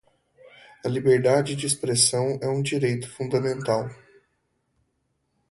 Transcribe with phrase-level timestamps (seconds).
[0.83, 3.87] A liberdade de expressão é um direito fundamental.